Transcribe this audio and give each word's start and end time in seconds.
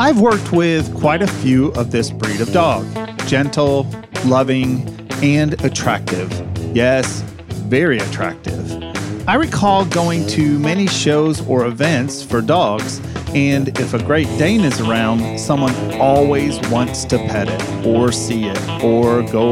I've 0.00 0.18
worked 0.18 0.50
with 0.50 0.98
quite 0.98 1.20
a 1.20 1.26
few 1.26 1.72
of 1.72 1.90
this 1.90 2.10
breed 2.10 2.40
of 2.40 2.50
dog 2.54 2.86
gentle, 3.26 3.86
loving, 4.24 4.88
and 5.22 5.62
attractive. 5.62 6.32
Yes, 6.74 7.20
very 7.68 7.98
attractive. 7.98 8.82
I 9.28 9.34
recall 9.34 9.84
going 9.84 10.26
to 10.28 10.58
many 10.58 10.86
shows 10.86 11.46
or 11.46 11.66
events 11.66 12.22
for 12.22 12.40
dogs, 12.40 13.02
and 13.34 13.78
if 13.78 13.92
a 13.92 14.02
Great 14.02 14.26
Dane 14.38 14.62
is 14.62 14.80
around, 14.80 15.38
someone 15.38 15.74
always 16.00 16.58
wants 16.70 17.04
to 17.04 17.18
pet 17.18 17.50
it, 17.50 17.86
or 17.86 18.10
see 18.10 18.46
it, 18.46 18.82
or 18.82 19.22
go 19.24 19.50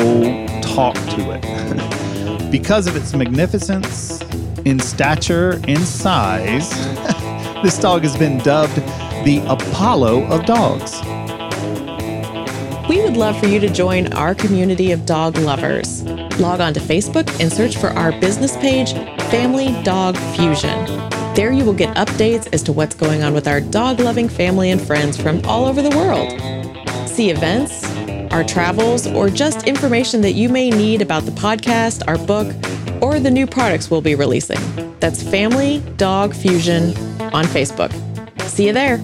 talk 0.63 0.95
to 0.95 1.39
it. 1.39 2.51
because 2.51 2.87
of 2.87 2.97
its 2.97 3.13
magnificence 3.13 4.23
in 4.65 4.81
stature 4.81 5.61
and 5.69 5.81
size, 5.81 6.73
this 7.63 7.79
dog 7.79 8.03
has 8.03 8.17
been 8.17 8.39
dubbed 8.39 8.77
the 9.25 9.43
Apollo 9.49 10.25
of 10.27 10.45
dogs. 10.47 11.01
We 12.89 13.03
would 13.03 13.17
love 13.17 13.39
for 13.39 13.47
you 13.47 13.61
to 13.61 13.69
join 13.69 14.13
our 14.13 14.35
community 14.35 14.93
of 14.93 15.05
dog 15.05 15.37
lovers. 15.39 16.03
Log 16.39 16.61
on 16.61 16.73
to 16.75 16.81
Facebook 16.81 17.29
and 17.41 17.53
search 17.53 17.77
for 17.77 17.89
our 17.89 18.13
business 18.21 18.57
page, 18.57 18.93
Family 19.31 19.75
Dog 19.83 20.17
Fusion. 20.37 20.85
There 21.35 21.53
you 21.53 21.65
will 21.65 21.75
get 21.75 21.95
updates 21.97 22.49
as 22.53 22.63
to 22.65 22.73
what's 22.73 22.95
going 22.95 23.23
on 23.23 23.35
with 23.35 23.47
our 23.47 23.61
dog 23.61 24.01
loving 24.01 24.29
family 24.29 24.71
and 24.71 24.81
friends 24.81 25.21
from 25.21 25.45
all 25.45 25.67
over 25.67 25.83
the 25.83 25.91
world. 25.91 26.31
See 27.09 27.31
events, 27.31 27.85
our 28.33 28.45
travels, 28.45 29.07
or 29.07 29.29
just 29.29 29.67
information 29.67 30.21
that 30.23 30.33
you 30.33 30.49
may 30.49 30.71
need 30.71 31.03
about 31.03 31.25
the 31.25 31.33
podcast, 31.33 32.03
our 32.07 32.19
book, 32.19 32.47
or 33.03 33.21
the 33.21 33.31
new 33.31 33.47
products 33.47 33.91
we'll 33.91 34.01
be 34.01 34.15
releasing. 34.15 34.59
That's 35.01 35.23
Family 35.23 35.81
Dog 35.97 36.35
Fusion 36.35 36.97
on 37.21 37.45
Facebook. 37.45 37.93
See 38.43 38.67
you 38.67 38.73
there. 38.73 38.99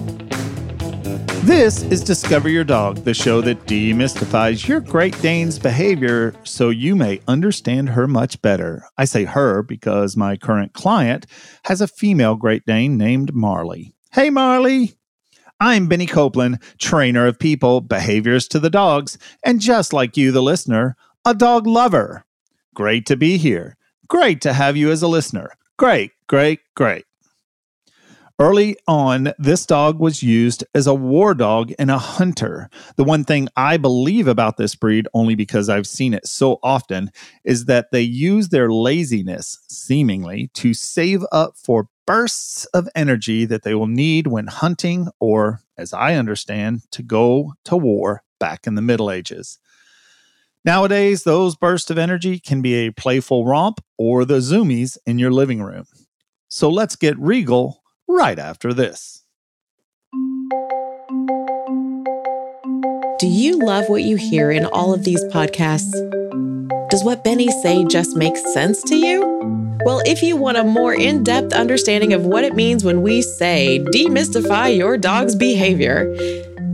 This 1.45 1.83
is 1.83 2.03
Discover 2.03 2.49
Your 2.49 2.63
Dog, 2.63 3.03
the 3.03 3.13
show 3.13 3.39
that 3.41 3.67
demystifies 3.67 4.67
your 4.67 4.79
Great 4.79 5.21
Dane's 5.21 5.59
behavior 5.59 6.33
so 6.43 6.71
you 6.71 6.95
may 6.95 7.21
understand 7.27 7.89
her 7.89 8.07
much 8.07 8.41
better. 8.41 8.83
I 8.97 9.05
say 9.05 9.25
her 9.25 9.61
because 9.61 10.17
my 10.17 10.37
current 10.37 10.73
client 10.73 11.27
has 11.65 11.81
a 11.81 11.87
female 11.87 12.35
Great 12.35 12.65
Dane 12.65 12.97
named 12.97 13.35
Marley. 13.35 13.93
Hey, 14.11 14.31
Marley! 14.31 14.97
I'm 15.59 15.87
Benny 15.87 16.07
Copeland, 16.07 16.59
trainer 16.79 17.27
of 17.27 17.37
people, 17.37 17.79
behaviors 17.79 18.47
to 18.47 18.59
the 18.59 18.71
dogs, 18.71 19.19
and 19.43 19.61
just 19.61 19.93
like 19.93 20.17
you, 20.17 20.31
the 20.31 20.41
listener, 20.41 20.97
a 21.23 21.35
dog 21.35 21.67
lover. 21.67 22.25
Great 22.73 23.05
to 23.05 23.15
be 23.15 23.37
here. 23.37 23.77
Great 24.07 24.41
to 24.41 24.53
have 24.53 24.77
you 24.77 24.91
as 24.91 25.01
a 25.01 25.07
listener. 25.07 25.51
Great, 25.77 26.11
great, 26.27 26.59
great. 26.75 27.05
Early 28.37 28.75
on, 28.85 29.31
this 29.39 29.65
dog 29.65 29.99
was 29.99 30.21
used 30.21 30.65
as 30.75 30.87
a 30.87 30.93
war 30.93 31.33
dog 31.33 31.71
and 31.79 31.89
a 31.89 31.97
hunter. 31.97 32.69
The 32.97 33.05
one 33.05 33.23
thing 33.23 33.47
I 33.55 33.77
believe 33.77 34.27
about 34.27 34.57
this 34.57 34.75
breed, 34.75 35.07
only 35.13 35.35
because 35.35 35.69
I've 35.69 35.87
seen 35.87 36.13
it 36.13 36.27
so 36.27 36.59
often, 36.61 37.11
is 37.45 37.65
that 37.65 37.91
they 37.93 38.01
use 38.01 38.49
their 38.49 38.69
laziness, 38.69 39.59
seemingly, 39.69 40.49
to 40.55 40.73
save 40.73 41.23
up 41.31 41.55
for 41.55 41.87
bursts 42.05 42.65
of 42.65 42.89
energy 42.93 43.45
that 43.45 43.63
they 43.63 43.73
will 43.73 43.87
need 43.87 44.27
when 44.27 44.47
hunting 44.47 45.07
or, 45.21 45.61
as 45.77 45.93
I 45.93 46.15
understand, 46.15 46.81
to 46.91 47.03
go 47.03 47.53
to 47.63 47.77
war 47.77 48.21
back 48.37 48.67
in 48.67 48.75
the 48.75 48.81
Middle 48.81 49.09
Ages. 49.09 49.59
Nowadays, 50.65 51.23
those 51.23 51.55
bursts 51.55 51.91
of 51.91 51.99
energy 51.99 52.39
can 52.39 52.63
be 52.63 52.73
a 52.73 52.91
playful 52.91 53.45
romp 53.45 53.81
or 53.99 54.25
the 54.25 54.39
zoomies 54.39 54.97
in 55.05 55.19
your 55.19 55.31
living 55.31 55.61
room. 55.61 55.85
So 56.49 56.69
let's 56.69 56.95
get 56.95 57.19
regal 57.19 57.83
right 58.07 58.39
after 58.39 58.73
this. 58.73 59.23
Do 63.19 63.27
you 63.27 63.59
love 63.59 63.89
what 63.89 64.01
you 64.01 64.15
hear 64.15 64.49
in 64.49 64.65
all 64.65 64.91
of 64.91 65.03
these 65.03 65.23
podcasts? 65.25 65.93
Does 66.89 67.03
what 67.03 67.23
Benny 67.23 67.51
say 67.61 67.85
just 67.85 68.15
make 68.17 68.35
sense 68.35 68.81
to 68.83 68.95
you? 68.95 69.21
Well, 69.85 70.01
if 70.07 70.23
you 70.23 70.35
want 70.35 70.57
a 70.57 70.63
more 70.63 70.95
in 70.95 71.23
depth 71.23 71.53
understanding 71.53 72.11
of 72.11 72.25
what 72.25 72.43
it 72.43 72.55
means 72.55 72.83
when 72.83 73.03
we 73.03 73.21
say 73.21 73.85
demystify 73.93 74.75
your 74.75 74.97
dog's 74.97 75.35
behavior, 75.35 76.11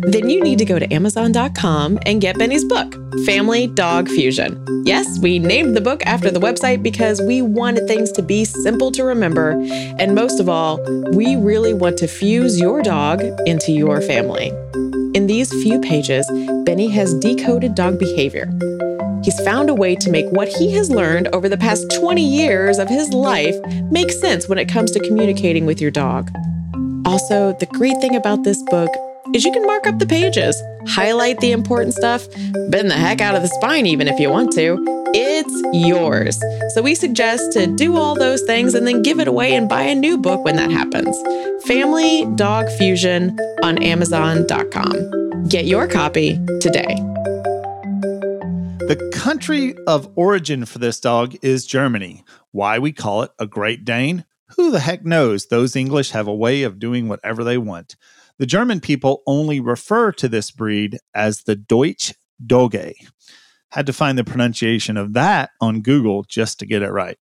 then 0.04 0.30
you 0.30 0.42
need 0.42 0.58
to 0.60 0.66
go 0.66 0.80
to 0.80 0.92
Amazon.com 0.94 2.00
and 2.06 2.22
get 2.22 2.38
Benny's 2.38 2.66
book, 2.66 2.96
Family 3.26 3.68
Dog 3.68 4.08
Fusion. 4.08 4.64
Yes, 4.84 5.20
we 5.20 5.38
named 5.38 5.78
the 5.78 5.82
book 5.82 6.04
after 6.08 6.32
the 6.32 6.40
website 6.40 6.82
because 6.82 7.22
we 7.22 7.42
wanted 7.44 7.88
things 7.88 8.12
to 8.14 8.24
be 8.24 8.44
simple 8.44 8.92
to 8.94 9.04
remember. 9.04 9.52
And 10.00 10.16
most 10.16 10.40
of 10.40 10.50
all, 10.50 10.80
we 11.12 11.36
really 11.36 11.74
want 11.74 11.98
to 11.98 12.08
fuse 12.08 12.60
your 12.60 12.82
dog 12.82 13.22
into 13.46 13.72
your 13.72 14.02
family. 14.02 14.48
In 15.14 15.28
these 15.28 15.52
few 15.62 15.80
pages, 15.80 16.28
Benny 16.66 16.90
has 16.90 17.14
decoded 17.14 17.76
dog 17.76 18.00
behavior. 18.00 18.52
He's 19.24 19.40
found 19.42 19.70
a 19.70 19.76
way 19.76 19.96
to 19.98 20.10
make 20.10 20.26
what 20.32 20.48
he 20.48 20.72
has 20.72 20.90
learned 20.90 21.28
over 21.28 21.48
the 21.48 21.58
past 21.58 21.92
20 21.92 22.24
years 22.24 22.80
of 22.80 22.90
his 22.90 23.14
life 23.14 23.56
make 23.92 24.10
sense 24.12 24.50
when 24.50 24.58
it 24.58 24.68
comes 24.68 24.90
to 24.92 25.00
communicating 25.00 25.68
with 25.68 25.80
your 25.80 25.92
dog. 25.92 26.32
Also, 27.06 27.56
the 27.60 27.68
great 27.68 28.00
thing 28.02 28.16
about 28.16 28.44
this 28.44 28.64
book 28.64 28.90
is 29.34 29.46
you 29.46 29.52
can 29.52 29.66
mark 29.66 29.88
up 29.88 30.00
the 30.00 30.06
pages, 30.06 30.62
highlight 30.88 31.40
the 31.40 31.52
important 31.52 31.94
stuff, 31.94 32.28
bend 32.70 32.90
the 32.90 32.96
heck 32.96 33.22
out 33.22 33.36
of 33.36 33.42
the 33.42 33.48
spine 33.48 33.86
even 33.86 34.08
if 34.08 34.20
you 34.20 34.30
want 34.30 34.52
to. 34.54 34.78
It's 35.14 35.88
yours. 35.88 36.42
So 36.74 36.82
we 36.82 36.96
suggest 36.96 37.52
to 37.54 37.68
do 37.68 37.98
all 37.98 38.16
those 38.16 38.42
things 38.44 38.74
and 38.74 38.88
then 38.88 39.02
give 39.02 39.20
it 39.20 39.28
away 39.28 39.56
and 39.56 39.68
buy 39.68 39.84
a 39.84 39.96
new 39.96 40.18
book 40.18 40.44
when 40.44 40.56
that 40.56 40.72
happens. 40.72 41.18
Family 41.66 42.26
Dog 42.36 42.70
Fusion 42.78 43.38
on 43.64 43.78
Amazon.com. 43.82 45.48
Get 45.48 45.66
your 45.66 45.88
copy 45.88 46.34
today. 46.60 46.96
The 48.88 49.12
country 49.14 49.76
of 49.88 50.10
origin 50.16 50.66
for 50.66 50.80
this 50.80 51.00
dog 51.00 51.36
is 51.42 51.66
Germany. 51.66 52.24
Why 52.52 52.80
we 52.80 52.92
call 52.92 53.24
it 53.24 53.32
a 53.40 53.48
Great 53.48 53.86
Dane? 53.86 54.26
Who 54.58 54.72
the 54.72 54.82
heck 54.82 55.06
knows? 55.06 55.48
Those 55.48 55.76
English 55.76 56.12
have 56.12 56.28
a 56.28 56.36
way 56.36 56.64
of 56.64 56.80
doing 56.80 57.08
whatever 57.08 57.44
they 57.44 57.58
want. 57.58 57.96
The 58.42 58.48
German 58.48 58.80
people 58.80 59.22
only 59.28 59.60
refer 59.60 60.12
to 60.14 60.28
this 60.28 60.50
breed 60.50 60.98
as 61.14 61.44
the 61.44 61.56
Deutsch 61.56 62.12
Dogge. 62.44 62.96
Had 63.70 63.86
to 63.86 63.94
find 63.94 64.18
the 64.18 64.24
pronunciation 64.24 64.98
of 64.98 65.14
that 65.14 65.52
on 65.62 65.82
Google 65.82 66.24
just 66.24 66.58
to 66.58 66.66
get 66.66 66.82
it 66.82 66.90
right. 66.90 67.20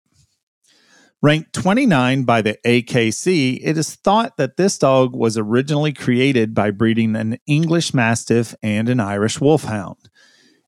Ranked 1.20 1.52
29 1.54 2.22
by 2.22 2.40
the 2.40 2.56
AKC, 2.64 3.58
it 3.60 3.76
is 3.76 3.96
thought 3.96 4.36
that 4.36 4.56
this 4.56 4.78
dog 4.78 5.12
was 5.12 5.36
originally 5.36 5.92
created 5.92 6.54
by 6.54 6.70
breeding 6.70 7.16
an 7.16 7.38
English 7.48 7.92
Mastiff 7.92 8.54
and 8.62 8.88
an 8.88 9.00
Irish 9.00 9.40
Wolfhound. 9.40 10.08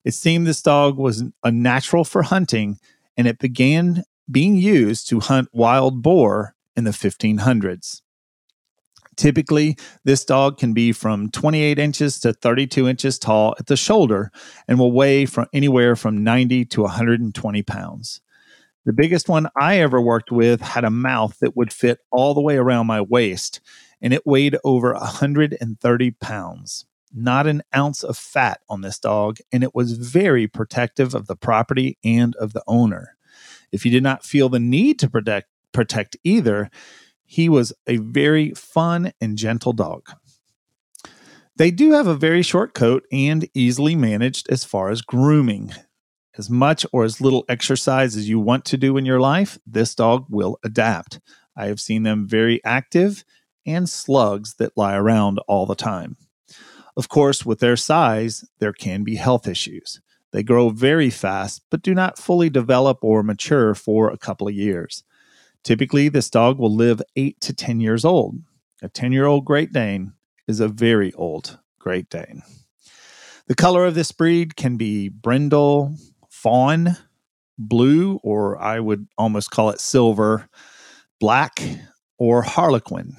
It 0.05 0.15
seemed 0.15 0.49
this 0.49 0.63
dog 0.63 0.99
was 0.99 1.23
a 1.45 1.53
natural 1.53 2.03
for 2.03 2.23
hunting, 2.23 2.81
and 3.17 3.29
it 3.29 3.39
began 3.39 4.03
being 4.29 4.57
used 4.57 5.09
to 5.11 5.21
hunt 5.21 5.49
wild 5.53 6.03
boar 6.03 6.57
in 6.75 6.83
the 6.83 6.91
1500s. 6.91 8.01
Typically, 9.17 9.77
this 10.05 10.25
dog 10.25 10.57
can 10.57 10.73
be 10.73 10.93
from 10.93 11.31
28 11.31 11.79
inches 11.79 12.19
to 12.21 12.33
32 12.33 12.89
inches 12.89 13.19
tall 13.19 13.55
at 13.59 13.67
the 13.67 13.77
shoulder 13.77 14.31
and 14.69 14.79
will 14.79 14.93
weigh 14.93 15.27
from 15.27 15.47
anywhere 15.53 15.97
from 15.97 16.23
90 16.25 16.65
to 16.67 16.83
120 16.83 17.63
pounds. 17.63 18.21
The 18.87 18.95
biggest 18.95 19.29
one 19.29 19.49
I 19.61 19.79
ever 19.81 20.01
worked 20.01 20.33
with 20.33 20.63
had 20.63 20.85
a 20.85 20.91
mouth 20.91 21.39
that 21.41 21.57
would 21.57 21.73
fit 21.73 21.99
all 22.11 22.33
the 22.33 22.41
way 22.41 22.57
around 22.57 22.87
my 22.87 23.01
waist, 23.03 23.61
and 24.01 24.15
it 24.15 24.27
weighed 24.27 24.57
over 24.65 24.95
130 24.95 26.11
pounds. 26.13 26.87
Not 27.13 27.47
an 27.47 27.63
ounce 27.77 28.03
of 28.03 28.17
fat 28.17 28.61
on 28.71 28.81
this 28.81 28.99
dog, 28.99 29.39
and 29.53 29.63
it 29.63 29.75
was 29.75 29.93
very 29.93 30.47
protective 30.47 31.15
of 31.15 31.27
the 31.27 31.37
property 31.37 31.99
and 32.03 32.35
of 32.37 32.55
the 32.55 32.63
owner. 32.67 33.17
If 33.71 33.85
you 33.85 33.91
did 33.91 34.03
not 34.03 34.25
feel 34.25 34.49
the 34.49 34.61
need 34.61 34.99
to 35.01 35.11
protect 35.11 35.49
protect 35.73 36.17
either, 36.25 36.71
he 37.31 37.49
was 37.49 37.73
a 37.87 37.99
very 37.99 38.51
fun 38.55 39.13
and 39.21 39.39
gentle 39.39 39.73
dog. 39.73 40.11
They 41.55 41.71
do 41.71 41.93
have 41.93 42.09
a 42.09 42.17
very 42.17 42.43
short 42.43 42.75
coat 42.75 43.05
and 43.13 43.49
easily 43.55 43.95
managed 43.95 44.51
as 44.51 44.65
far 44.65 44.91
as 44.91 45.01
grooming. 45.01 45.73
As 46.37 46.51
much 46.51 46.85
or 46.93 47.05
as 47.05 47.21
little 47.21 47.45
exercise 47.49 48.17
as 48.17 48.29
you 48.29 48.41
want 48.41 48.65
to 48.65 48.77
do 48.77 48.97
in 48.97 49.07
your 49.07 49.21
life, 49.21 49.61
this 49.65 49.95
dog 49.95 50.27
will 50.29 50.59
adapt. 50.65 51.21
I 51.55 51.67
have 51.67 51.79
seen 51.79 52.03
them 52.03 52.27
very 52.27 52.61
active 52.65 53.25
and 53.65 53.89
slugs 53.89 54.57
that 54.57 54.77
lie 54.77 54.97
around 54.97 55.39
all 55.47 55.67
the 55.67 55.77
time. 55.77 56.17
Of 56.97 57.09
course, 57.09 57.47
with 57.47 57.61
their 57.61 57.77
size, 57.77 58.45
there 58.59 58.73
can 58.73 59.05
be 59.05 59.15
health 59.15 59.47
issues. 59.47 60.01
They 60.33 60.43
grow 60.43 60.71
very 60.71 61.11
fast, 61.11 61.63
but 61.71 61.83
do 61.83 61.95
not 61.95 62.19
fully 62.19 62.51
develop 62.51 62.99
or 63.03 63.23
mature 63.23 63.77
for 63.77 64.11
a 64.11 64.19
couple 64.19 64.49
of 64.49 64.55
years. 64.55 65.05
Typically, 65.63 66.09
this 66.09 66.31
dog 66.31 66.59
will 66.59 66.75
live 66.75 67.03
8 67.17 67.41
to 67.41 67.55
10 67.55 67.81
years 67.81 68.05
old. 68.05 68.37
A 68.83 68.89
10 68.89 69.13
year 69.13 69.27
old 69.27 69.45
Great 69.45 69.73
Dane 69.73 70.15
is 70.49 70.61
a 70.61 70.69
very 70.69 71.13
old 71.15 71.59
Great 71.79 72.09
Dane. 72.09 72.43
The 73.47 73.55
color 73.55 73.85
of 73.85 73.95
this 73.95 74.13
breed 74.13 74.57
can 74.57 74.77
be 74.77 75.09
brindle, 75.09 75.97
fawn, 76.29 76.97
blue, 77.59 78.21
or 78.23 78.61
I 78.61 78.81
would 78.81 79.07
almost 79.19 79.51
call 79.51 79.71
it 79.71 79.81
silver, 79.81 80.49
black, 81.19 81.61
or 82.19 82.43
harlequin. 82.43 83.17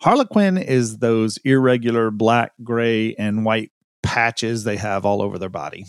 Harlequin 0.00 0.58
is 0.58 0.98
those 0.98 1.38
irregular 1.38 2.10
black, 2.10 2.52
gray, 2.62 3.14
and 3.14 3.44
white 3.44 3.70
patches 4.02 4.64
they 4.64 4.76
have 4.76 5.04
all 5.04 5.22
over 5.22 5.38
their 5.38 5.48
body. 5.48 5.84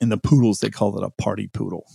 In 0.00 0.08
the 0.08 0.18
poodles, 0.18 0.58
they 0.58 0.70
call 0.70 0.98
it 0.98 1.04
a 1.04 1.22
party 1.22 1.48
poodle. 1.48 1.86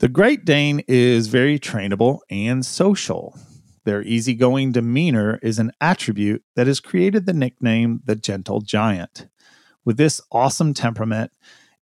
The 0.00 0.08
Great 0.08 0.46
Dane 0.46 0.80
is 0.88 1.26
very 1.26 1.58
trainable 1.58 2.20
and 2.30 2.64
social. 2.64 3.38
Their 3.84 4.00
easygoing 4.00 4.72
demeanor 4.72 5.38
is 5.42 5.58
an 5.58 5.72
attribute 5.78 6.42
that 6.56 6.66
has 6.66 6.80
created 6.80 7.26
the 7.26 7.34
nickname 7.34 8.00
the 8.06 8.16
Gentle 8.16 8.62
Giant. 8.62 9.26
With 9.84 9.98
this 9.98 10.22
awesome 10.32 10.72
temperament, 10.72 11.32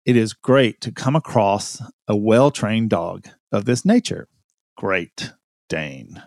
it 0.04 0.16
is 0.16 0.34
great 0.34 0.82
to 0.82 0.92
come 0.92 1.16
across 1.16 1.80
a 2.08 2.16
well 2.16 2.50
trained 2.50 2.90
dog 2.90 3.28
of 3.52 3.66
this 3.66 3.86
nature. 3.86 4.28
Great 4.76 5.34
Dane. 5.70 6.24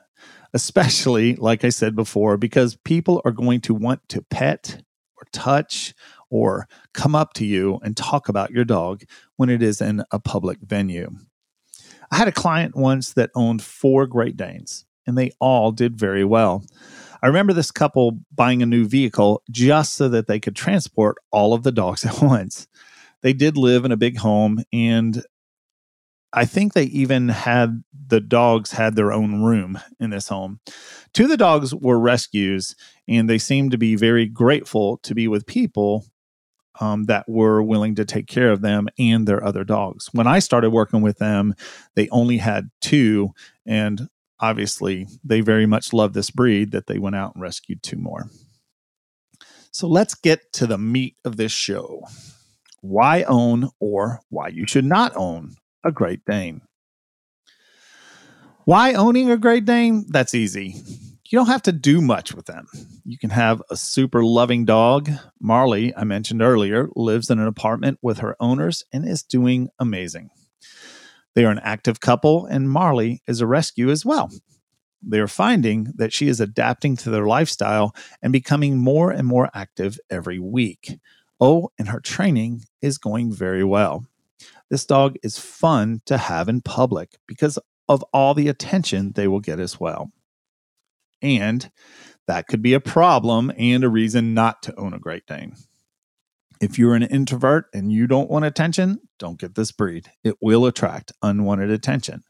Especially, 0.54 1.34
like 1.34 1.64
I 1.64 1.70
said 1.70 1.96
before, 1.96 2.36
because 2.36 2.76
people 2.84 3.20
are 3.24 3.32
going 3.32 3.62
to 3.62 3.74
want 3.74 4.08
to 4.10 4.22
pet 4.30 4.80
or 5.16 5.26
touch 5.32 5.92
or 6.30 6.68
come 6.94 7.16
up 7.16 7.32
to 7.32 7.44
you 7.44 7.80
and 7.82 7.96
talk 7.96 8.28
about 8.28 8.52
your 8.52 8.64
dog 8.64 9.02
when 9.34 9.50
it 9.50 9.60
is 9.60 9.80
in 9.80 10.04
a 10.12 10.20
public 10.20 10.60
venue. 10.60 11.10
I 12.10 12.16
had 12.16 12.28
a 12.28 12.32
client 12.32 12.76
once 12.76 13.12
that 13.12 13.30
owned 13.34 13.62
four 13.62 14.06
Great 14.06 14.36
Danes, 14.36 14.84
and 15.06 15.16
they 15.16 15.30
all 15.40 15.72
did 15.72 15.96
very 15.96 16.24
well. 16.24 16.64
I 17.22 17.26
remember 17.26 17.52
this 17.52 17.70
couple 17.70 18.20
buying 18.34 18.62
a 18.62 18.66
new 18.66 18.86
vehicle 18.86 19.42
just 19.50 19.94
so 19.94 20.08
that 20.08 20.26
they 20.26 20.40
could 20.40 20.56
transport 20.56 21.16
all 21.30 21.52
of 21.54 21.62
the 21.62 21.72
dogs 21.72 22.04
at 22.06 22.20
once. 22.22 22.66
They 23.22 23.32
did 23.32 23.56
live 23.56 23.84
in 23.84 23.92
a 23.92 23.96
big 23.96 24.18
home, 24.18 24.64
and 24.72 25.22
I 26.32 26.44
think 26.44 26.72
they 26.72 26.84
even 26.84 27.28
had 27.28 27.82
the 28.06 28.20
dogs 28.20 28.72
had 28.72 28.96
their 28.96 29.12
own 29.12 29.42
room 29.42 29.78
in 29.98 30.10
this 30.10 30.28
home. 30.28 30.60
Two 31.12 31.24
of 31.24 31.28
the 31.28 31.36
dogs 31.36 31.74
were 31.74 31.98
rescues, 31.98 32.74
and 33.08 33.28
they 33.28 33.38
seemed 33.38 33.72
to 33.72 33.78
be 33.78 33.96
very 33.96 34.26
grateful 34.26 34.98
to 34.98 35.14
be 35.14 35.28
with 35.28 35.46
people 35.46 36.06
um, 36.80 37.04
that 37.04 37.28
were 37.28 37.62
willing 37.62 37.94
to 37.96 38.04
take 38.04 38.26
care 38.26 38.50
of 38.50 38.62
them 38.62 38.88
and 38.98 39.26
their 39.26 39.44
other 39.44 39.64
dogs. 39.64 40.08
When 40.12 40.26
I 40.26 40.38
started 40.38 40.70
working 40.70 41.02
with 41.02 41.18
them, 41.18 41.54
they 41.94 42.08
only 42.08 42.38
had 42.38 42.70
two, 42.80 43.30
and 43.66 44.08
obviously 44.40 45.06
they 45.22 45.40
very 45.42 45.66
much 45.66 45.92
love 45.92 46.14
this 46.14 46.30
breed 46.30 46.72
that 46.72 46.86
they 46.86 46.98
went 46.98 47.16
out 47.16 47.34
and 47.34 47.42
rescued 47.42 47.82
two 47.82 47.98
more. 47.98 48.30
So 49.70 49.86
let's 49.86 50.14
get 50.14 50.52
to 50.54 50.66
the 50.66 50.78
meat 50.78 51.16
of 51.24 51.36
this 51.36 51.52
show 51.52 52.04
why 52.82 53.22
own 53.24 53.68
or 53.78 54.20
why 54.30 54.48
you 54.48 54.66
should 54.66 54.86
not 54.86 55.14
own 55.14 55.54
a 55.84 55.92
Great 55.92 56.24
Dane. 56.24 56.62
Why 58.64 58.94
owning 58.94 59.30
a 59.30 59.36
Great 59.36 59.66
Dane? 59.66 60.06
That's 60.08 60.34
easy. 60.34 60.76
You 61.26 61.38
don't 61.38 61.46
have 61.46 61.62
to 61.62 61.72
do 61.72 62.00
much 62.00 62.34
with 62.34 62.46
them. 62.46 62.66
You 63.10 63.18
can 63.18 63.30
have 63.30 63.60
a 63.68 63.76
super 63.76 64.22
loving 64.22 64.64
dog. 64.64 65.10
Marley, 65.40 65.92
I 65.96 66.04
mentioned 66.04 66.42
earlier, 66.42 66.88
lives 66.94 67.28
in 67.28 67.40
an 67.40 67.48
apartment 67.48 67.98
with 68.00 68.18
her 68.18 68.36
owners 68.38 68.84
and 68.92 69.04
is 69.04 69.24
doing 69.24 69.68
amazing. 69.80 70.30
They 71.34 71.44
are 71.44 71.50
an 71.50 71.58
active 71.58 71.98
couple, 71.98 72.46
and 72.46 72.70
Marley 72.70 73.20
is 73.26 73.40
a 73.40 73.48
rescue 73.48 73.90
as 73.90 74.06
well. 74.06 74.30
They 75.02 75.18
are 75.18 75.26
finding 75.26 75.92
that 75.96 76.12
she 76.12 76.28
is 76.28 76.40
adapting 76.40 76.96
to 76.98 77.10
their 77.10 77.26
lifestyle 77.26 77.96
and 78.22 78.32
becoming 78.32 78.78
more 78.78 79.10
and 79.10 79.26
more 79.26 79.50
active 79.54 79.98
every 80.08 80.38
week. 80.38 80.96
Oh, 81.40 81.72
and 81.80 81.88
her 81.88 81.98
training 81.98 82.62
is 82.80 82.96
going 82.96 83.32
very 83.32 83.64
well. 83.64 84.06
This 84.70 84.86
dog 84.86 85.16
is 85.24 85.36
fun 85.36 86.00
to 86.06 86.16
have 86.16 86.48
in 86.48 86.60
public 86.60 87.18
because 87.26 87.58
of 87.88 88.04
all 88.12 88.34
the 88.34 88.46
attention 88.46 89.14
they 89.16 89.26
will 89.26 89.40
get 89.40 89.58
as 89.58 89.80
well. 89.80 90.12
And 91.22 91.70
that 92.26 92.46
could 92.46 92.62
be 92.62 92.74
a 92.74 92.80
problem 92.80 93.52
and 93.58 93.84
a 93.84 93.88
reason 93.88 94.34
not 94.34 94.62
to 94.62 94.78
own 94.78 94.94
a 94.94 94.98
Great 94.98 95.26
Dane. 95.26 95.54
If 96.60 96.78
you're 96.78 96.94
an 96.94 97.02
introvert 97.02 97.66
and 97.72 97.90
you 97.90 98.06
don't 98.06 98.30
want 98.30 98.44
attention, 98.44 99.00
don't 99.18 99.38
get 99.38 99.54
this 99.54 99.72
breed. 99.72 100.10
It 100.22 100.36
will 100.40 100.66
attract 100.66 101.12
unwanted 101.22 101.70
attention. 101.70 102.22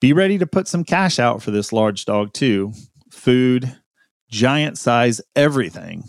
Be 0.00 0.12
ready 0.12 0.38
to 0.38 0.46
put 0.46 0.68
some 0.68 0.84
cash 0.84 1.18
out 1.18 1.42
for 1.42 1.50
this 1.50 1.72
large 1.72 2.04
dog, 2.04 2.32
too. 2.34 2.72
Food, 3.10 3.76
giant 4.30 4.76
size, 4.76 5.20
everything, 5.34 6.04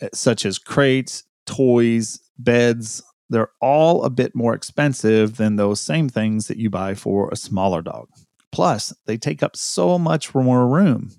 eh, 0.00 0.08
such 0.12 0.44
as 0.44 0.58
crates, 0.58 1.24
toys, 1.46 2.20
beds. 2.38 3.02
They're 3.30 3.50
all 3.60 4.04
a 4.04 4.10
bit 4.10 4.34
more 4.34 4.54
expensive 4.54 5.36
than 5.36 5.56
those 5.56 5.80
same 5.80 6.08
things 6.08 6.48
that 6.48 6.58
you 6.58 6.68
buy 6.68 6.94
for 6.94 7.30
a 7.30 7.36
smaller 7.36 7.80
dog. 7.80 8.08
Plus, 8.50 8.92
they 9.06 9.16
take 9.16 9.42
up 9.42 9.56
so 9.56 9.98
much 9.98 10.34
more 10.34 10.66
room. 10.66 11.10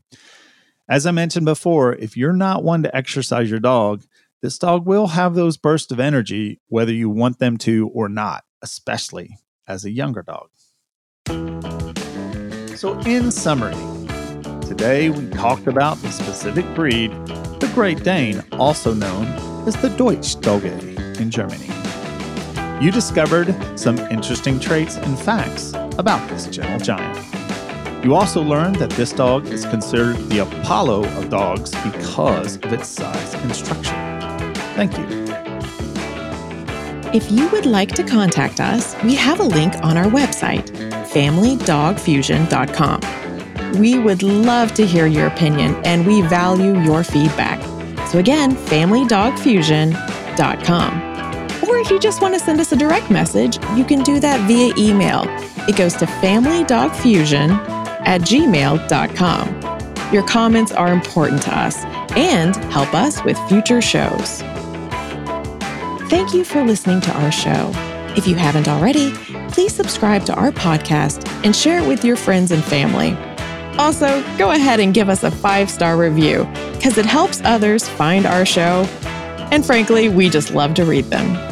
As 0.89 1.05
I 1.05 1.11
mentioned 1.11 1.45
before, 1.45 1.93
if 1.93 2.17
you're 2.17 2.33
not 2.33 2.63
one 2.63 2.81
to 2.81 2.95
exercise 2.95 3.47
your 3.47 3.59
dog, 3.59 4.03
this 4.41 4.57
dog 4.57 4.87
will 4.87 5.05
have 5.07 5.35
those 5.35 5.55
bursts 5.55 5.91
of 5.91 5.99
energy 5.99 6.59
whether 6.67 6.91
you 6.91 7.11
want 7.11 7.37
them 7.37 7.57
to 7.57 7.89
or 7.93 8.09
not, 8.09 8.43
especially 8.63 9.37
as 9.67 9.85
a 9.85 9.91
younger 9.91 10.23
dog. 10.23 10.49
So, 12.75 12.99
in 13.01 13.29
summary, 13.29 13.75
today 14.61 15.11
we 15.11 15.29
talked 15.29 15.67
about 15.67 15.97
the 15.97 16.09
specific 16.09 16.65
breed, 16.73 17.11
the 17.59 17.71
Great 17.75 18.03
Dane, 18.03 18.43
also 18.53 18.95
known 18.95 19.27
as 19.67 19.75
the 19.75 19.89
Deutsch 19.89 20.35
Dogge 20.35 20.65
in 21.19 21.29
Germany. 21.29 21.69
You 22.83 22.91
discovered 22.91 23.53
some 23.77 23.99
interesting 23.99 24.59
traits 24.59 24.95
and 24.95 25.19
facts 25.19 25.71
about 25.99 26.27
this 26.29 26.47
gentle 26.47 26.79
giant. 26.79 27.28
You 28.03 28.15
also 28.15 28.41
learned 28.41 28.77
that 28.77 28.89
this 28.91 29.11
dog 29.11 29.47
is 29.47 29.65
considered 29.65 30.15
the 30.29 30.39
Apollo 30.39 31.03
of 31.17 31.29
dogs 31.29 31.71
because 31.83 32.55
of 32.55 32.71
its 32.71 32.87
size 32.87 33.33
and 33.33 33.53
structure. 33.53 33.91
Thank 34.75 34.97
you. 34.97 35.05
If 37.13 37.29
you 37.29 37.49
would 37.49 37.65
like 37.65 37.93
to 37.95 38.03
contact 38.03 38.61
us, 38.61 38.95
we 39.03 39.15
have 39.15 39.41
a 39.41 39.43
link 39.43 39.73
on 39.83 39.97
our 39.97 40.05
website, 40.05 40.69
familydogfusion.com. 41.11 43.79
We 43.79 43.99
would 43.99 44.23
love 44.23 44.73
to 44.75 44.85
hear 44.85 45.05
your 45.05 45.27
opinion 45.27 45.75
and 45.83 46.07
we 46.07 46.21
value 46.21 46.79
your 46.79 47.03
feedback. 47.03 47.61
So, 48.07 48.19
again, 48.19 48.55
familydogfusion.com. 48.55 51.09
Or 51.67 51.77
if 51.77 51.89
you 51.89 51.99
just 51.99 52.21
want 52.21 52.33
to 52.35 52.39
send 52.39 52.61
us 52.61 52.71
a 52.71 52.77
direct 52.77 53.11
message, 53.11 53.59
you 53.75 53.83
can 53.83 54.03
do 54.03 54.21
that 54.21 54.39
via 54.47 54.73
email. 54.77 55.25
It 55.67 55.75
goes 55.75 55.95
to 55.95 56.05
familydogfusion 56.05 57.78
at 58.01 58.21
gmail.com. 58.21 59.79
Your 60.13 60.23
comments 60.23 60.71
are 60.71 60.91
important 60.91 61.41
to 61.43 61.57
us 61.57 61.83
and 62.15 62.55
help 62.71 62.93
us 62.93 63.23
with 63.23 63.37
future 63.47 63.81
shows. 63.81 64.41
Thank 66.09 66.33
you 66.33 66.43
for 66.43 66.63
listening 66.63 67.01
to 67.01 67.11
our 67.19 67.31
show. 67.31 67.71
If 68.17 68.27
you 68.27 68.35
haven't 68.35 68.67
already, 68.67 69.11
please 69.49 69.73
subscribe 69.73 70.25
to 70.25 70.33
our 70.33 70.51
podcast 70.51 71.27
and 71.45 71.55
share 71.55 71.79
it 71.79 71.87
with 71.87 72.03
your 72.03 72.15
friends 72.15 72.51
and 72.51 72.63
family. 72.63 73.15
Also, 73.77 74.23
go 74.37 74.51
ahead 74.51 74.79
and 74.79 74.93
give 74.93 75.07
us 75.07 75.23
a 75.23 75.31
five 75.31 75.69
star 75.69 75.95
review 75.95 76.45
because 76.73 76.97
it 76.97 77.05
helps 77.05 77.41
others 77.45 77.87
find 77.87 78.25
our 78.25 78.45
show. 78.45 78.83
And 79.51 79.65
frankly, 79.65 80.09
we 80.09 80.29
just 80.29 80.51
love 80.51 80.73
to 80.75 80.85
read 80.85 81.05
them. 81.05 81.48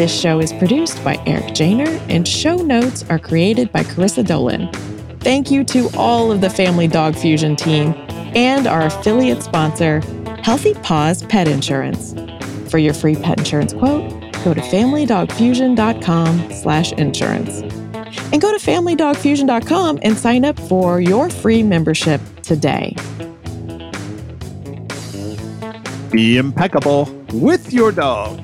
This 0.00 0.18
show 0.18 0.40
is 0.40 0.50
produced 0.54 1.04
by 1.04 1.22
Eric 1.26 1.48
Janer, 1.48 2.00
and 2.08 2.26
show 2.26 2.56
notes 2.56 3.04
are 3.10 3.18
created 3.18 3.70
by 3.70 3.82
Carissa 3.82 4.26
Dolan. 4.26 4.72
Thank 5.20 5.50
you 5.50 5.62
to 5.64 5.90
all 5.94 6.32
of 6.32 6.40
the 6.40 6.48
Family 6.48 6.88
Dog 6.88 7.14
Fusion 7.14 7.54
team 7.54 7.92
and 8.34 8.66
our 8.66 8.86
affiliate 8.86 9.42
sponsor, 9.42 10.00
Healthy 10.42 10.72
Paws 10.72 11.22
Pet 11.24 11.48
Insurance. 11.48 12.14
For 12.70 12.78
your 12.78 12.94
free 12.94 13.14
pet 13.14 13.40
insurance 13.40 13.74
quote, 13.74 14.08
go 14.42 14.54
to 14.54 14.60
familydogfusion.com 14.62 16.50
slash 16.50 16.92
insurance. 16.92 17.60
And 18.32 18.40
go 18.40 18.56
to 18.56 18.58
familydogfusion.com 18.58 19.98
and 20.00 20.16
sign 20.16 20.46
up 20.46 20.58
for 20.60 21.02
your 21.02 21.28
free 21.28 21.62
membership 21.62 22.22
today. 22.40 22.96
Be 26.10 26.38
impeccable 26.38 27.04
with 27.34 27.70
your 27.70 27.92
dog. 27.92 28.40